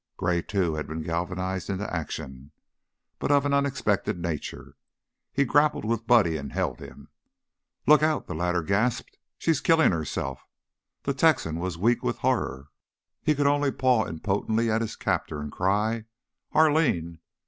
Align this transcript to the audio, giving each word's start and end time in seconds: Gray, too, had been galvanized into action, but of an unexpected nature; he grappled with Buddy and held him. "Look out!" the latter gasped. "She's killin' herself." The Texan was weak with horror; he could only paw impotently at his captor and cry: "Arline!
Gray, 0.17 0.41
too, 0.41 0.73
had 0.73 0.87
been 0.87 1.03
galvanized 1.03 1.69
into 1.69 1.87
action, 1.95 2.51
but 3.19 3.31
of 3.31 3.45
an 3.45 3.53
unexpected 3.53 4.17
nature; 4.17 4.75
he 5.31 5.45
grappled 5.45 5.85
with 5.85 6.07
Buddy 6.07 6.37
and 6.37 6.51
held 6.51 6.79
him. 6.79 7.09
"Look 7.85 8.01
out!" 8.01 8.25
the 8.25 8.33
latter 8.33 8.63
gasped. 8.63 9.19
"She's 9.37 9.61
killin' 9.61 9.91
herself." 9.91 10.43
The 11.03 11.13
Texan 11.13 11.59
was 11.59 11.77
weak 11.77 12.01
with 12.01 12.17
horror; 12.17 12.69
he 13.21 13.35
could 13.35 13.45
only 13.45 13.71
paw 13.71 14.07
impotently 14.07 14.71
at 14.71 14.81
his 14.81 14.95
captor 14.95 15.39
and 15.39 15.51
cry: 15.51 16.05
"Arline! 16.51 17.19